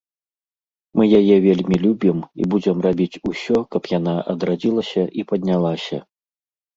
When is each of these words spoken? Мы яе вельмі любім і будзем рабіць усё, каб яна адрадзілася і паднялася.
Мы 0.99 1.03
яе 1.19 1.33
вельмі 1.47 1.75
любім 1.83 2.17
і 2.43 2.47
будзем 2.53 2.77
рабіць 2.85 3.21
усё, 3.33 3.57
каб 3.75 3.83
яна 3.97 4.15
адрадзілася 4.33 5.03
і 5.21 5.27
паднялася. 5.33 6.01